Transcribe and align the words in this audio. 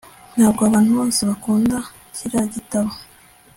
ntabwo 0.35 0.61
abantu 0.69 0.91
bose 0.99 1.19
bakunda 1.29 1.77
kiriya 2.15 2.45
gitabo 2.55 2.91